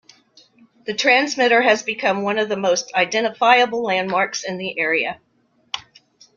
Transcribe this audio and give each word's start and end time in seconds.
The 0.87 0.95
transmitter 0.95 1.61
has 1.61 1.83
become 1.83 2.23
one 2.23 2.39
of 2.39 2.49
the 2.49 2.57
most 2.57 2.91
identifiable 2.95 3.83
landmarks 3.83 4.43
in 4.43 4.57
the 4.57 4.79
area. 4.79 5.19